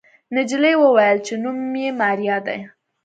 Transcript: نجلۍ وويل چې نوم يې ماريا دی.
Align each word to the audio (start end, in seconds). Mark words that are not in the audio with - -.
نجلۍ 0.35 0.73
وويل 0.83 1.17
چې 1.25 1.33
نوم 1.43 1.59
يې 1.81 1.89
ماريا 1.99 2.37
دی. 2.47 2.59